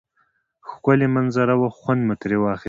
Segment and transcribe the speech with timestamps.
[0.69, 2.59] ښکلی منظره وه خوند مو تری واخیست